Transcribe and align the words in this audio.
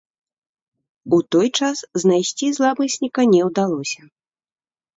У 1.17 1.19
той 1.35 1.47
час 1.59 1.77
знайсці 2.05 2.47
зламысніка 2.57 3.21
не 3.37 3.41
ўдалося. 3.51 4.01